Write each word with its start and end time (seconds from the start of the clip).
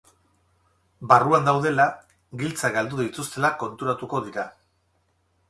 Barruan 1.11 1.45
daudela, 1.47 1.85
giltzak 2.41 2.75
galdu 2.79 3.01
dituztela 3.03 3.53
konturatuko 3.67 4.25
dira. 4.31 4.49